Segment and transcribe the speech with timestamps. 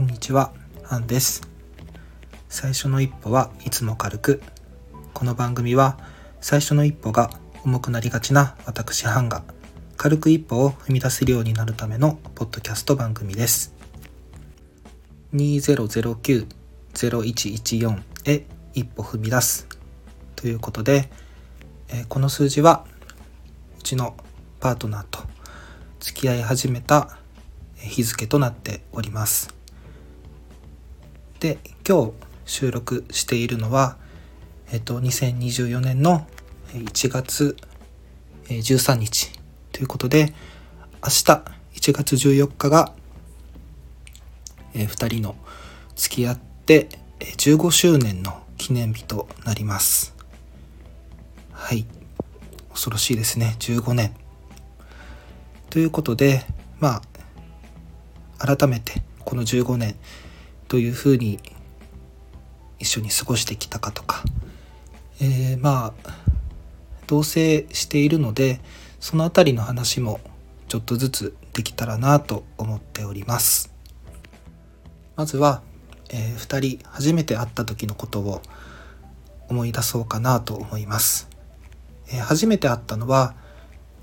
[0.00, 0.54] こんにちは、
[0.88, 1.42] アンです。
[2.48, 4.40] 最初の一歩はいつも軽く。
[5.12, 5.98] この番組は
[6.40, 7.28] 最初の一歩が
[7.66, 9.42] 重くなりがちな私ハンが
[9.98, 13.74] 軽く一歩を踏み出せるようになるためのポッドキャスト番組です。
[15.34, 19.66] 2009-0114へ一歩踏み出す
[20.34, 21.10] ということで、
[21.90, 22.86] えこの数字は
[23.78, 24.16] うちの
[24.60, 25.20] パートナーと
[25.98, 27.18] 付き合い始めた
[27.76, 29.59] 日付となっております。
[31.40, 31.58] で
[31.88, 32.12] 今日
[32.44, 33.96] 収録しているのは、
[34.72, 36.26] えっと、2024年の
[36.74, 37.56] 1月
[38.44, 39.32] 13日
[39.72, 40.34] ということで
[41.02, 42.92] 明日1月14日が、
[44.74, 45.34] え2人の
[45.96, 50.14] 付き合って15周年の記念日となります。
[51.52, 51.86] はい。
[52.68, 53.56] 恐ろしいですね。
[53.60, 54.14] 15年。
[55.70, 56.44] ということで
[56.80, 57.00] ま
[58.38, 59.96] あ改めてこの15年
[60.70, 61.40] どういうふうに
[62.78, 64.22] 一緒に過ごしてきたかとか、
[65.20, 66.10] えー、まあ
[67.08, 68.60] 同棲しているので
[69.00, 70.20] その辺りの話も
[70.68, 73.74] ちょっとずつできたらなと思っております。
[75.16, 75.60] まずは、
[76.10, 78.40] えー、2人初めて会った時のことを
[79.48, 81.28] 思い出そうかなと思います、
[82.08, 83.34] えー、初めて会ったのは、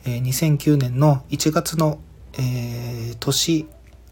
[0.05, 1.99] えー、2009年の1月の、
[2.33, 3.65] えー、年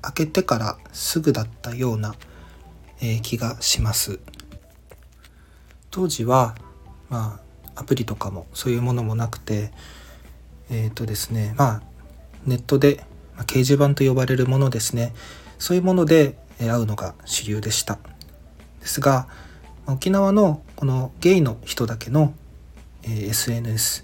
[0.03, 2.15] 明けてからすぐだったような
[3.23, 4.19] 気がします。
[5.91, 6.55] 当時は
[7.09, 7.39] ま
[7.75, 9.71] あアプリとかもそういうものもなくて
[10.69, 11.81] えっ、ー、とですねまあ
[12.45, 13.03] ネットで、
[13.35, 15.13] ま、掲示板と呼ばれるものですね。
[15.57, 17.97] そういうもので会うのが主流でした。
[18.79, 19.27] ですが
[19.87, 22.33] 沖縄のこのゲイの人だけの、
[23.03, 24.03] え、SNS、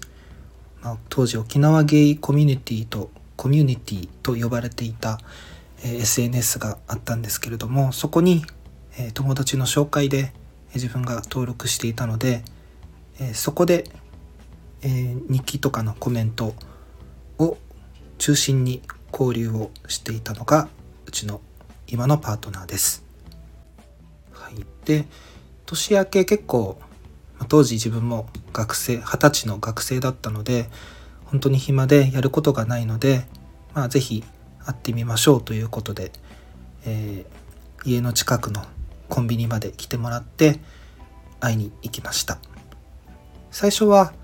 [0.82, 5.18] ま、当時沖縄ゲイコミュニティとコミュニティと呼ばれていた、
[5.84, 8.44] え、SNS があったんですけれどもそこに
[8.98, 10.32] え友達の紹介で
[10.74, 12.42] 自分が登録していたので、
[13.20, 13.84] えそこで、
[14.82, 16.54] え日記とかのコメント
[17.38, 17.56] を
[18.18, 18.82] 中心に
[19.12, 20.68] 交流をしていたのが
[21.06, 21.40] うちの
[21.86, 23.04] 今のパートナーです。
[24.32, 24.54] はい、
[24.84, 25.06] で
[25.66, 26.78] 年明け結構
[27.48, 30.68] 当時自分も学生二十歳の学生だったので
[31.26, 33.24] 本当に暇でやることがないので、
[33.74, 34.24] まあ、是非
[34.64, 36.12] 会ってみましょうということで、
[36.84, 38.64] えー、家の近くの
[39.12, 40.58] コンビニまで来てもらって
[41.38, 42.38] 会いに行きました。
[43.50, 44.14] 最初は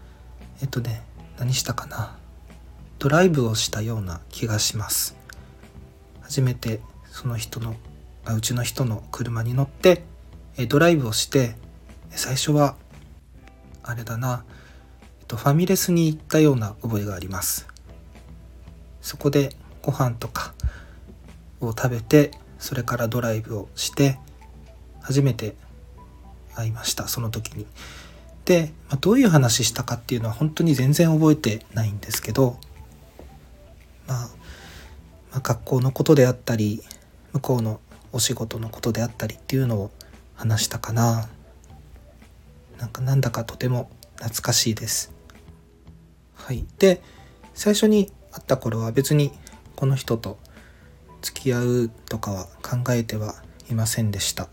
[0.62, 1.02] えっとね
[1.38, 2.16] 何したかな。
[2.98, 5.14] ドライブをしたような気がします。
[6.22, 7.74] 初めてその人の
[8.24, 10.04] あうちの人の車に乗って
[10.56, 11.54] えドライブをして
[12.08, 12.74] 最初は
[13.82, 14.42] あれだな、
[15.20, 17.68] えっと、ファミレスに行ったような覚えがあります。
[19.02, 20.54] そこでご飯とか
[21.60, 24.18] を食べてそれからドライブをして
[25.08, 25.54] 初めて
[26.54, 27.64] 会いましたその時に。
[28.44, 32.58] で、まあ、どういう話したかっていうのは本当に全然覚えてないんですけど、
[34.06, 34.28] まあ、
[35.30, 36.82] まあ、学校のことであったり
[37.32, 37.80] 向こうの
[38.12, 39.90] お仕事のことであったりっていうのを
[40.34, 41.30] 話したかな
[42.78, 45.10] なんかなんだかとても懐かしいです。
[46.34, 47.00] はい、で
[47.54, 49.32] 最初に会った頃は別に
[49.74, 50.38] この人と
[51.22, 53.36] 付き合うとかは考えては
[53.70, 54.50] いませんでした。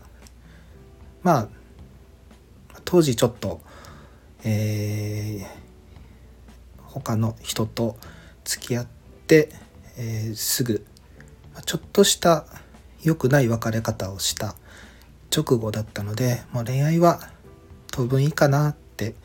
[1.26, 1.48] まあ
[2.84, 3.60] 当時ちょっと、
[4.44, 7.96] えー、他の人と
[8.44, 8.86] 付き合っ
[9.26, 9.48] て、
[9.98, 10.86] えー、すぐ
[11.64, 12.46] ちょっとした
[13.02, 14.54] 良くない別れ方をした
[15.36, 17.18] 直後だったのでもう恋愛は
[17.90, 19.16] 当分いいかなって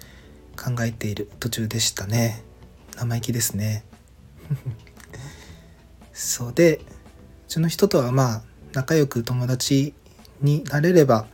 [0.58, 2.44] 考えている途中でしたね。
[2.96, 3.86] 生意気ですね。
[6.14, 6.82] そうでう
[7.48, 9.94] ちの人とはまあ仲良く友達
[10.42, 11.28] になれれば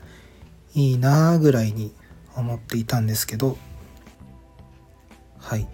[0.78, 1.92] いいなぐらいに
[2.36, 3.58] 思っていたんですけど
[5.40, 5.68] はい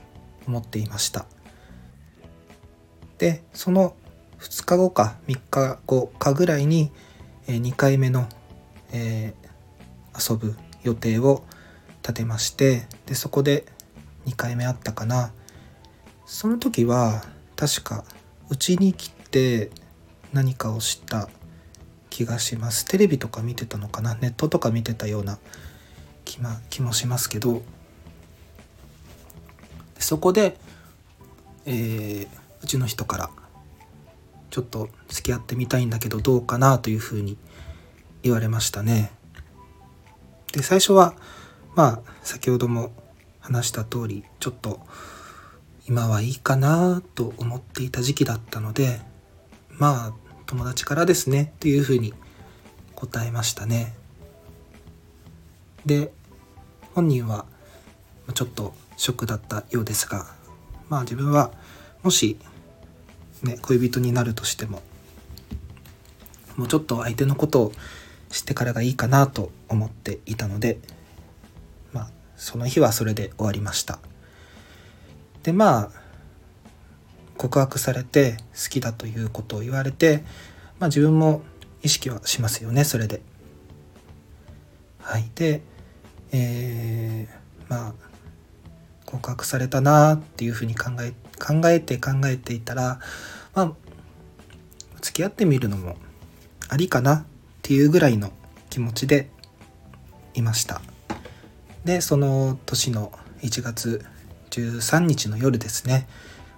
[0.47, 1.25] 思っていました。
[3.17, 3.95] でその
[4.39, 6.89] 2日後か3日後かぐらいに
[7.47, 8.29] 2回目の、
[8.93, 11.43] えー、遊ぶ予定を
[12.01, 13.65] 立てましてでそこで
[14.25, 15.33] 2回目あったかな。
[16.25, 17.25] その時は
[17.57, 18.05] 確か
[18.49, 19.69] うちに来て
[20.31, 21.27] 何かをした
[22.13, 22.85] 気がします。
[22.85, 24.13] テレビとか見てたのかな？
[24.13, 25.39] ネットとか見てたような
[26.25, 27.63] 気,、ま、気もしますけど。
[29.97, 30.57] そこで、
[31.65, 32.27] えー、
[32.61, 33.29] うちの人から
[34.51, 37.37] ちょっと付き合ってみたいんだけどどうかなというふうに
[38.21, 39.11] 言われましたね。
[40.51, 41.15] で最初は
[41.73, 42.91] まあ先ほども
[43.39, 44.81] 話した通りちょっと
[45.87, 49.01] 今はいいかなと思っていた時期だったので
[49.69, 52.13] まあ友達からですねというふうに
[52.95, 53.93] 答えましたね。
[55.85, 56.11] で
[56.93, 57.45] 本人は
[58.33, 60.27] ちょっとショックだったようですが
[60.89, 61.51] まあ自分は
[62.03, 62.37] もし
[63.41, 64.81] ね恋人になるとしても
[66.55, 67.71] もうちょっと相手のことを
[68.29, 70.79] 知ってからがいいかなと思っていたので
[71.91, 73.99] まあその日はそれで終わりました。
[75.43, 76.02] でまあ
[77.43, 80.23] 告白されて好きだということを言われて、
[80.79, 81.41] まあ、自分も
[81.81, 83.21] 意識はしますよねそれで。
[85.01, 85.29] はい。
[85.35, 85.61] で
[86.31, 87.93] えー、まあ
[89.05, 93.01] 告白されたなっていうふうに考え考えて考えていたら
[93.53, 93.73] まあ
[95.01, 95.97] 付き合ってみるのも
[96.69, 97.25] ありかなっ
[97.61, 98.31] ていうぐらいの
[98.69, 99.29] 気持ちで
[100.33, 100.81] いました。
[101.83, 103.11] でその年の
[103.41, 104.05] 1月
[104.51, 106.07] 13日の夜ですね。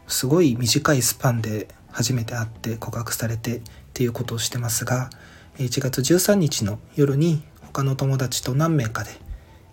[0.07, 3.61] すごい短いスパンで初めて会って告白されてっ
[3.93, 5.09] ていうことをしてますが
[5.57, 9.11] 1月13日の夜に他の友達と何名かで、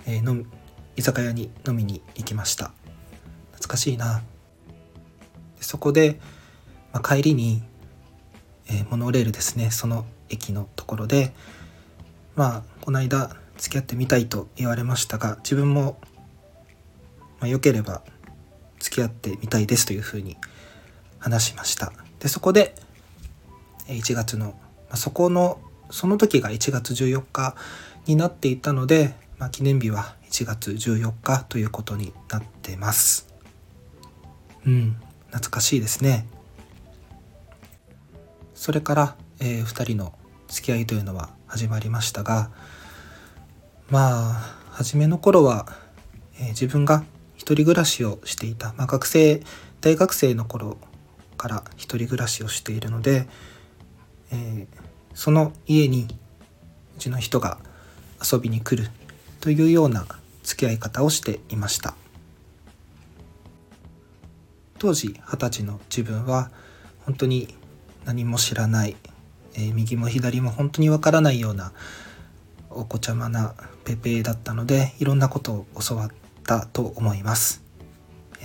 [0.07, 0.45] えー、の
[0.97, 2.73] 居酒屋に飲みに行きました。
[3.53, 4.23] 懐かしいな。
[5.61, 6.21] そこで、
[6.93, 7.63] まあ、帰りに、
[8.69, 11.33] えー、モノレールですねその駅のところで
[12.35, 15.99] まあこの間付き合ってみたいと言われましたが自分も、
[17.41, 18.03] まあ、よければ
[18.83, 20.37] 付き合ってみたいですというふうに
[21.19, 21.93] 話しました。
[22.19, 22.75] でそこで
[23.87, 24.55] 1月の、ま
[24.91, 27.55] あ、そこのその時が1月14日
[28.07, 33.29] になっていたので、まあ、記念日は1月14日ということになってます。
[34.67, 34.97] うん
[35.29, 36.27] 懐かしいですね。
[38.55, 40.15] それから、えー、2人の
[40.49, 42.51] 付き合いというのは始まりましたが
[43.91, 45.67] まあ初めの頃は、
[46.39, 47.03] えー、自分が
[47.43, 49.43] 一人暮らしをしていた、まあ、学生
[49.81, 50.77] 大学生の頃
[51.37, 53.27] から一人暮らしをしているので、
[54.31, 54.79] えー、
[55.13, 56.07] その家に
[56.97, 57.59] うちの人が
[58.23, 58.89] 遊びに来る
[59.41, 60.07] というような
[60.45, 61.97] 付き合い方をしていました。
[64.79, 66.51] 当時二十歳の自分は
[67.01, 67.55] 本当に
[68.05, 68.97] 何も知らない
[69.55, 71.73] えー、右も左も本当にわからないような
[72.71, 73.55] お子ちゃまな
[73.85, 77.63] ペペだったのでいろんなことを教わってたと思います。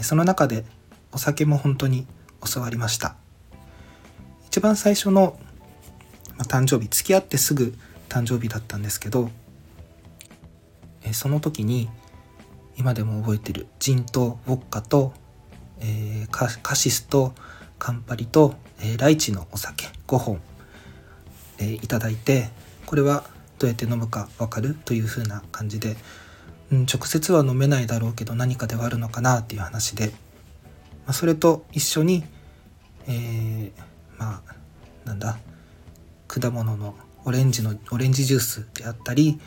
[0.02, 0.66] その中で
[1.12, 2.06] お酒も本当に
[2.54, 3.16] 教わりました。
[4.48, 5.40] 一番最初の、
[6.48, 7.74] 誕生日付き合ってすぐ
[8.10, 9.32] 誕生日だったんですけど
[11.12, 11.90] その時に
[12.78, 15.14] 今でも覚えてるジンとウォッカと、
[15.80, 17.34] えー、カシスと
[17.80, 20.40] カンパリと、えー、ライチのお酒5本
[21.60, 22.50] えー、いただいて
[22.86, 23.24] これは
[23.60, 25.96] どうやって飲むか分かるというふうな感じで、
[26.72, 30.14] うん、直接は飲めないだろうけど何かではあるのかなっていう話で、ま
[31.08, 32.24] あ、それと一緒に、
[33.08, 33.72] えー、
[34.18, 34.56] まあ
[35.06, 35.38] なんだ
[36.28, 39.40] 果物のオレンジのオレンジジュースであったり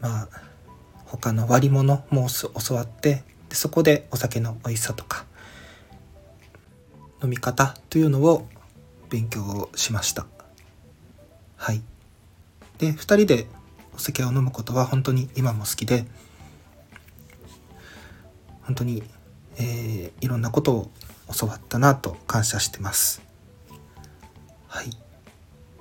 [0.00, 0.28] まあ
[1.04, 5.24] 他の割り物も教わってでそこでお酒の美味しさとか
[7.22, 8.48] 飲み方というのを
[9.08, 10.26] 勉強しました。
[11.56, 11.82] はい。
[12.78, 13.46] で、2人で
[13.96, 16.04] お酒を飲むことは本当に今も好きで、
[18.62, 19.02] 本当に、
[19.56, 20.90] えー、いろんなことを
[21.38, 23.22] 教わったなと感謝してます。
[24.68, 24.90] はい。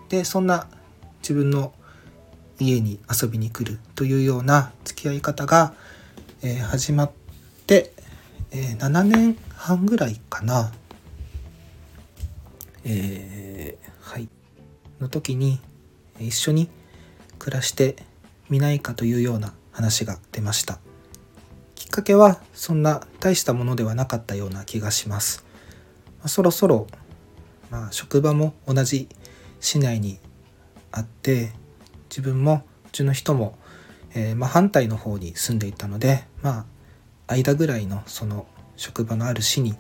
[0.07, 0.67] で、そんな
[1.22, 1.74] 自分の
[2.60, 5.74] 家に遊びに来るというような付き合い方が、
[6.41, 7.12] えー、始まっ
[7.67, 7.91] て、
[8.51, 10.72] えー、7年半ぐらいかな。
[12.86, 14.29] えー、はい。
[15.01, 15.60] の時に
[16.19, 16.69] 一緒に
[17.45, 17.95] 暮らして
[18.49, 20.79] みないかというような話が出ました。
[21.75, 25.45] きっかけはそんな大したものではなかったような気がします、
[26.17, 26.87] まあ、そろそろ、
[27.69, 29.07] まあ、職場も同じ
[29.59, 30.17] 市内に
[30.91, 31.51] あって
[32.09, 33.59] 自分もうちの人も、
[34.15, 36.65] えー、まあ、反対の方に住んでいたのでま
[37.27, 39.75] あ間ぐらいのその職場のある市に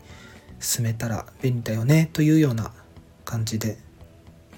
[0.59, 2.71] 住めたら便利だよねというような
[3.23, 3.79] 感じで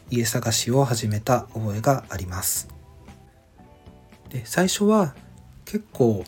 [0.09, 2.76] 家探しを始めた覚えがあります。
[4.29, 5.15] で最初は
[5.65, 6.23] 結構、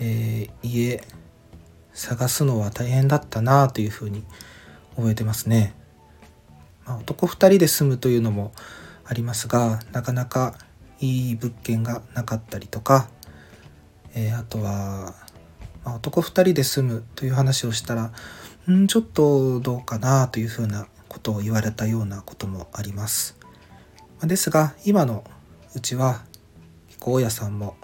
[0.00, 1.02] えー、家
[1.92, 4.24] 探すのは大変だったなというふうに
[4.96, 5.74] 覚えてますね、
[6.86, 8.52] まあ、男2人で住むというのも
[9.04, 10.54] ありますがなかなか
[11.00, 13.08] いい物件がなかったりとか、
[14.14, 15.14] えー、あとは、
[15.84, 18.12] まあ、男2人で住むという話をしたら
[18.70, 23.36] んちょっとどうかなというふうなことを言われたようなこともあります。
[24.22, 25.24] ですが今の
[25.74, 26.22] うちは
[27.00, 27.76] 大家さんも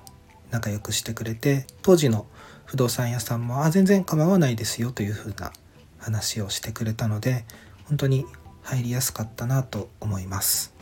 [0.50, 2.26] 仲良くしてくれて当時の
[2.64, 5.52] 不動産屋さんもあ全然構わないですよというふうな
[5.98, 7.44] 話をしてくれたので
[7.86, 8.26] 本当に
[8.62, 10.74] 入りやすかったなと思います。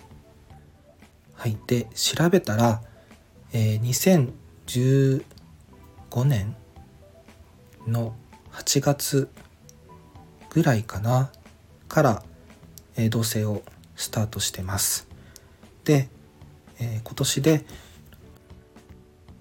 [1.35, 2.83] はいで調べたら、
[3.53, 3.81] えー、
[4.69, 6.55] 2015年
[7.87, 8.15] の
[8.53, 9.29] 8月
[10.51, 11.33] ぐらいかな
[11.89, 12.23] から、
[12.97, 13.65] えー、同棲を
[13.97, 15.09] スタートしてます
[15.85, 16.09] で、
[16.79, 17.65] えー、今年で、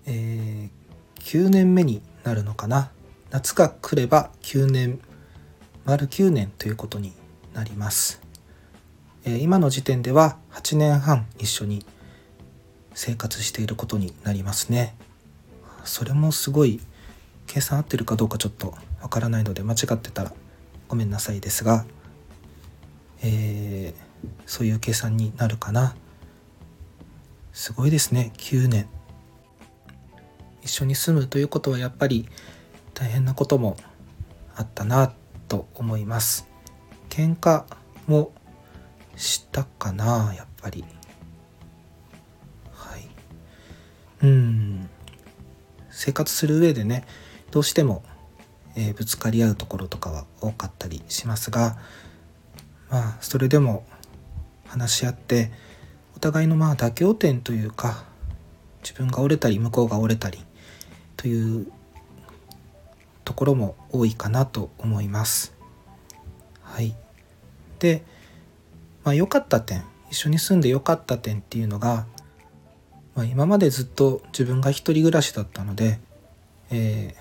[0.06, 2.92] えー、9年目になるのかな。
[3.32, 5.00] 夏が来れば9年
[5.86, 7.14] 丸9年ということに
[7.54, 8.22] なります、
[9.24, 11.86] えー、今の時点では8年半一緒に
[12.94, 14.96] 生活していることになりますね。
[15.86, 16.82] それもすごい
[17.48, 20.34] 計算合ってるかどうかちょっとわからないので間違ってたら
[20.90, 21.86] ごめんなさいですが、
[23.24, 25.96] えー、そういう計算になるかな。
[27.54, 28.34] すごいですね。
[28.38, 28.88] 9年。
[30.62, 32.28] 一緒に住むということはやっぱり
[32.94, 33.78] 大変なことも
[34.56, 35.14] あったな
[35.48, 36.48] と思います。
[37.10, 37.66] 喧嘩
[38.08, 38.32] も
[39.16, 40.86] したかなやっぱり。
[42.72, 43.08] はい。
[44.24, 44.90] うん。
[45.92, 47.06] 生活する上でね
[47.52, 48.04] どうしても、
[48.76, 51.78] えー、ぶつかり合うところとかは多かったりしますが
[52.90, 53.86] まあそれでも
[54.68, 55.52] 話し合って
[56.16, 58.06] お互いのまあ妥協点というか
[58.82, 60.40] 自分が折れたり向こうが折れたり
[61.22, 61.72] という
[63.24, 65.54] ところも多いかなと思います。
[66.64, 66.96] はい、
[67.78, 68.04] で、
[69.04, 72.08] まあ、良かった点一緒に住んで良かった点っていうのが、
[73.14, 76.00] まあ、今までずっと自分が一人暮らしだったので、
[76.72, 77.16] え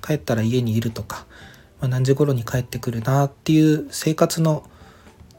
[0.00, 1.24] ー、帰ったら家にいるとか、
[1.80, 4.68] まあ、何時頃に帰ってくるなっていう生活の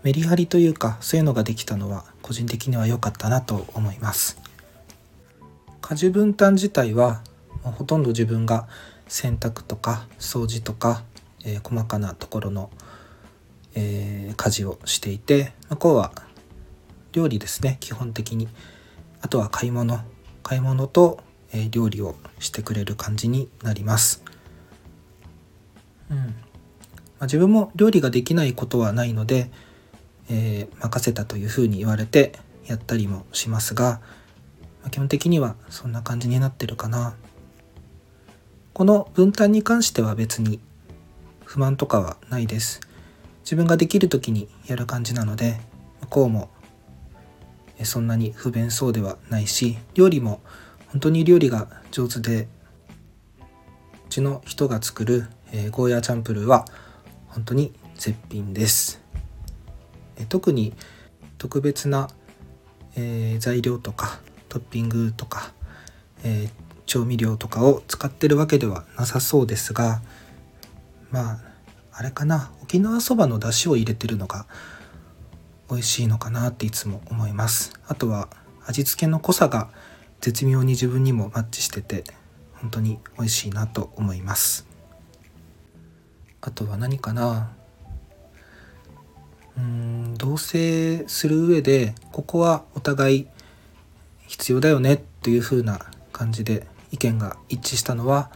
[0.04, 4.40] メリハリというかそういうのができたのは個人的には良かったなと思います
[5.82, 7.24] 家事分担自体は
[7.72, 8.68] ほとんど自分が
[9.08, 11.04] 洗濯とか掃除とか、
[11.46, 12.70] えー、細かなところの、
[13.76, 16.12] えー、家事をしていて向こうは
[17.12, 18.48] 料理ですね基本的に。
[19.22, 20.00] あとは買い物。
[20.44, 21.20] 買い物と、
[21.52, 24.24] えー、料理をしてくれる感じになります。
[26.10, 26.18] うん。
[26.18, 26.24] ま
[27.22, 29.52] あ、自分も料理ができないことはないので
[30.30, 32.34] えー、任せたというふうに言われて
[32.66, 34.00] やったりもしますが、
[34.82, 37.16] まあ、基本的にはそんな感じになってるかな。
[38.80, 40.62] この分担に関しては別に
[41.44, 42.80] 不満とかはないです。
[43.42, 45.60] 自分ができる時にやる感じなので
[46.04, 46.50] 向こうも
[47.84, 50.40] そんなに不便そうではないし料理も
[50.88, 52.48] 本当に料理が上手でう
[54.08, 56.64] ちの人が作る、え、ゴーヤーチャンプルーは
[57.28, 59.02] 本当に絶品です。
[60.30, 60.74] 特に
[61.38, 62.10] 特別な、
[62.96, 65.52] えー、材料とかトッピングとか、
[66.24, 70.02] えー、調味料とかを使ってるわけではなさそうですが
[71.12, 71.40] まあ
[71.92, 72.52] あれかな。
[72.64, 74.46] 沖縄そばの出汁を入れてるのが
[75.70, 77.74] 美味しいのかなっていつも思います。
[77.88, 78.30] あとは
[78.66, 79.70] 味付けの濃さが
[80.22, 82.06] 絶妙に自分にもマッチしてて
[82.54, 84.66] 本当に美味しいなと思います。
[86.40, 87.52] あとは何かな。
[89.58, 93.28] うん同棲する上でここはお互い
[94.26, 95.82] 必要だよねっていう風な
[96.14, 98.32] 感じで意見が一致したのは、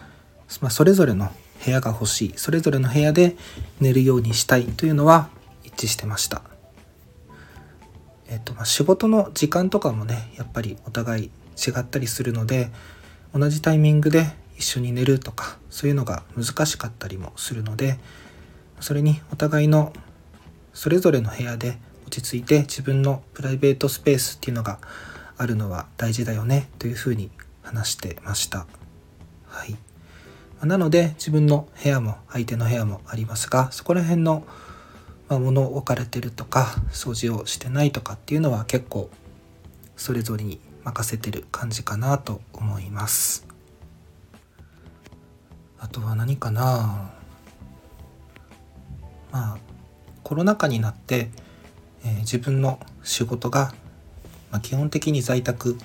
[0.61, 1.31] まあ、それぞれの
[1.63, 3.35] 部屋が欲しいそれぞれの部屋で
[3.79, 5.29] 寝るようにしたいというのは
[5.63, 6.41] 一致してました。
[8.27, 12.71] えっとま、仕事の時間とかもねやっぱりお互い違ったりするので
[13.33, 14.25] 同じタイミングで
[14.57, 17.99] 一緒に寝るとかそういうのが難しかったりもするので
[18.79, 19.93] それにお互いの
[20.73, 24.79] それぞれの部屋で落ち着いて自分のプライベートスペースっていうのが
[25.37, 27.29] あるのは大事だよねというふうに
[27.73, 28.67] 話してました。
[29.47, 29.75] はい、
[30.65, 34.43] なので自分の部屋も相手の部屋もありますがそこら辺の、
[35.29, 39.09] ま物を置かれてるとか掃除をしてないとかっていうのは結構
[39.95, 43.47] それぞれに任せてる感じかなと思います。
[45.79, 47.11] あとは何かな
[49.31, 49.57] まあ
[50.23, 51.29] コロナ禍になって、
[52.05, 53.73] えー、自分の仕事が、
[54.51, 55.77] まあ、基本的に在宅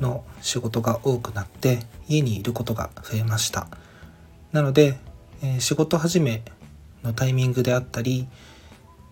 [0.00, 3.68] の仕事が多くなって家にいることが増えました
[4.52, 4.98] なので、
[5.42, 6.42] えー、仕事始め
[7.02, 8.26] のタイミングであったり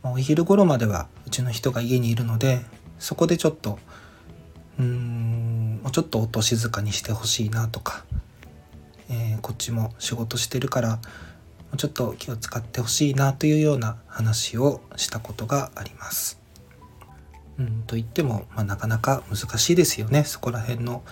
[0.03, 2.61] お昼頃まではうちの人が家にいるので
[2.99, 3.79] そこでちょっと
[4.79, 8.05] うーんもうちょっと音静かにしてほしいなとか、
[9.11, 10.99] えー、こっちも仕事してるからも
[11.75, 16.42] うちょっと気を使ってほしいなというような話をしたことがあります。
[17.59, 21.03] うん、と言っても、まあ、なかなか難しいですよねそこら辺の、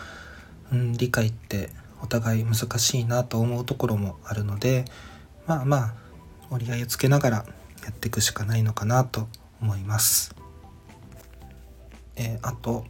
[0.73, 1.71] うん、理解って
[2.03, 4.85] お互い難しいなと思うところもあるので
[5.47, 5.95] まあまあ
[6.51, 7.37] 折り合いをつけながら
[7.85, 9.29] やっていくしかないのかなと
[9.61, 10.35] 思います。
[12.17, 12.85] えー、あと、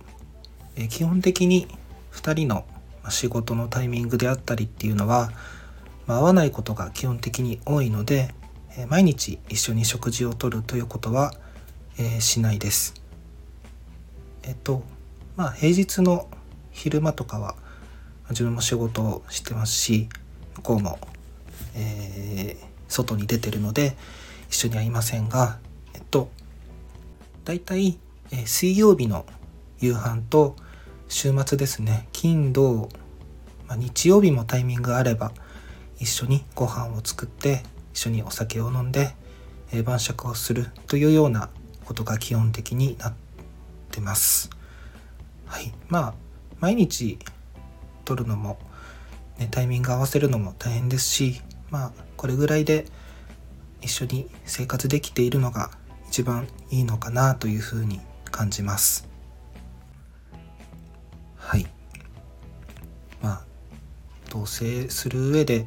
[0.77, 1.69] え基本的に
[2.13, 2.65] 2人の
[3.09, 5.31] 仕事のタイミングであったりっていうのは、
[6.07, 8.35] まあ、合わないことが基本的に多いので、
[8.77, 11.35] え毎日一緒に食事をとるということは、
[11.99, 13.00] え、しないです。
[14.43, 14.83] えっと
[15.37, 16.29] まあ平日の
[16.71, 17.57] 昼間とかは
[18.31, 20.09] 自分も仕事をしてますし
[20.57, 20.99] 向こうも、
[21.75, 23.97] えー、外に出てるので
[24.49, 25.59] 一緒にはいませんが
[25.95, 26.31] えっと
[27.45, 27.99] 大体、
[28.31, 29.27] えー、水曜日の
[29.81, 30.57] 夕飯と
[31.09, 32.89] 週末ですね金土、
[33.67, 35.33] まあ、日曜日もタイミングがあれば
[35.99, 39.15] 一緒にご飯を作って一緒にお酒を飲んで、
[39.73, 41.51] え、晩酌をするというような
[41.85, 43.30] ことが基本的になって
[43.99, 44.51] ます。
[45.47, 46.15] はい、まあ
[46.61, 47.19] 毎日
[48.05, 48.59] 取るのも、
[49.39, 52.87] ね、タイミング合わせるのも大変ですしまあこれぐらいで
[53.81, 55.71] 一緒に生活できているのが
[56.09, 59.09] 一番いいのかなというふうに感じます。
[61.37, 61.67] はい
[63.23, 63.45] まあ
[64.29, 65.67] 同棲する上で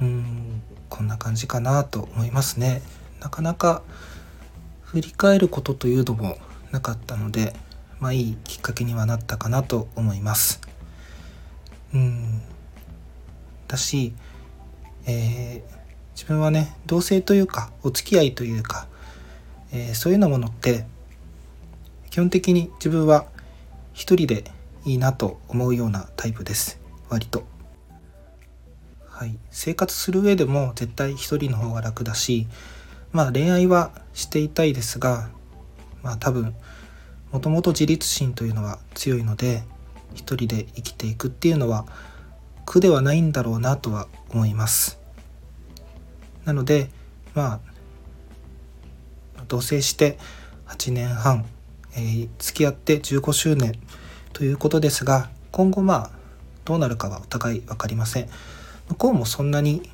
[0.00, 2.82] うんこんな感じかなと思いますね。
[3.20, 3.82] なかなか
[4.82, 6.38] 振り返ることというのも
[6.70, 7.54] なかったので
[8.00, 10.60] まあいいきっかけにはなったかなと思います。
[11.94, 12.42] うん
[13.66, 14.14] だし、
[15.06, 15.78] えー、
[16.14, 18.88] 自分はね同性というかお付き合いというか、
[19.72, 20.84] えー、そういうようなものって
[22.10, 23.26] 基本的に自分は
[23.92, 24.44] 一人で
[24.84, 27.44] いいなと思うようなタイプです割と。
[29.06, 32.46] はい、生活する上でも絶対一人の方が楽だし
[33.10, 35.28] まあ恋愛はしていたいですが
[36.02, 36.54] まあ多分
[37.32, 39.62] もともと自立心というのは強いので
[40.14, 41.86] 一人で生きていくっていうのは
[42.64, 44.98] 苦ではないんだろうなとは思います。
[46.44, 46.90] なので
[47.34, 47.60] まあ
[49.48, 50.18] 同棲して
[50.66, 51.46] 8年半、
[51.94, 53.78] えー、付き合って15周年
[54.32, 56.10] ということですが今後まあ
[56.64, 58.28] どうなるかはお互い分かりません。
[58.88, 59.90] 向こうもそんなに、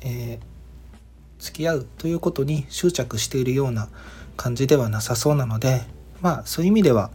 [0.00, 3.88] えー、付き合うということに執着しているような
[4.36, 5.82] 感じではなさそうなので
[6.20, 7.10] まあそういう意味では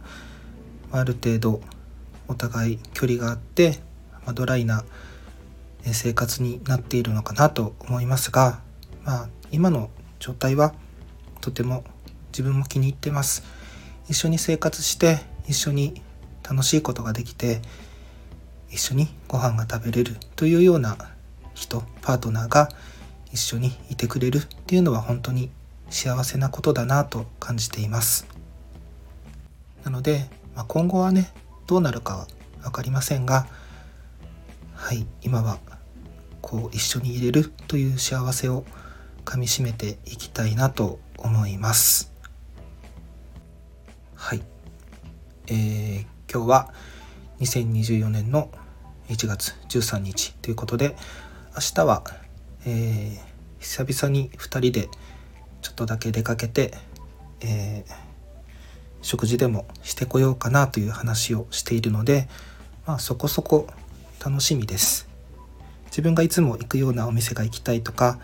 [0.92, 1.60] ある程度
[2.28, 3.80] お互い距離があって、
[4.26, 4.84] ま、ドライな
[5.84, 8.60] 生活になっているのかなと思いますが、
[9.02, 10.74] まあ、今の状態は
[11.40, 11.84] とても
[12.32, 13.42] 自分も気に入ってます。
[14.08, 16.02] 一緒に生活して一緒に
[16.48, 17.62] 楽しいことができて
[18.70, 20.96] 一緒にご飯が食べれるというような
[21.54, 22.68] 人パートナーが
[23.32, 25.50] 一緒にいてくれるっていうのは本当に
[25.90, 28.26] 幸せなことだなと感じています。
[29.84, 31.32] なので、まあ、今後はね
[31.66, 32.26] どうなるかは
[32.62, 33.46] 分かりませんが
[34.74, 35.58] はい今は
[36.40, 38.64] こう一緒に入れるという幸せを
[39.24, 42.12] かみしめていきたいなと思います。
[44.14, 44.42] はい。
[45.48, 46.00] えー、
[46.32, 46.74] 今日は
[47.40, 48.50] 2024年の
[49.08, 50.96] 1月13日ということで
[51.54, 52.04] 明日は、
[52.64, 54.88] えー、久々に2人で
[55.62, 56.74] ちょっとだけ出かけて、
[57.40, 58.10] えー
[59.02, 62.28] 食事でもしてこようかなという話をしているので、
[62.86, 63.66] まあ、そこそこ
[64.24, 65.08] 楽しみです。
[65.86, 68.20] 自分がいつも行くようなお店が行きたいとか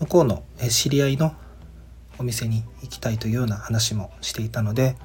[0.00, 1.34] 向こうの知り合いの
[2.18, 4.96] お店に行きたいというような話もしていたので、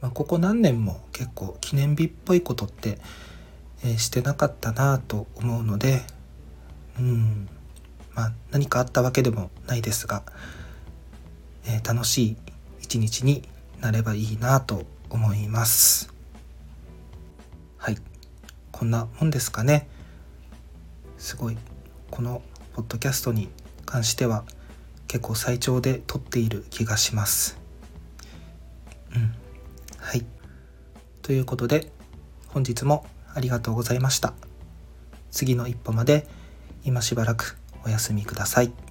[0.00, 2.98] まあ、ここ何年も結構記念日っぽいことって、
[3.82, 6.02] えしてなかったなと思うので
[6.98, 7.48] うん。
[8.14, 10.22] まあ何かあったわけでもないですが、
[11.66, 12.36] えー、楽しい
[12.80, 13.48] 一日に
[13.80, 16.12] なればいいなと思います。
[17.78, 17.98] はい。
[18.72, 19.88] こんなもんですかね。
[21.18, 21.56] すごい。
[22.10, 22.42] この
[22.74, 23.48] ポッドキャストに
[23.86, 24.44] 関しては
[25.06, 27.58] 結構最長で撮っている気がします。
[29.14, 29.34] うん。
[29.98, 30.24] はい。
[31.22, 31.92] ということで
[32.48, 34.34] 本日もありがとうございました。
[35.30, 36.26] 次の一歩まで
[36.84, 38.89] 今しばらくお休みください。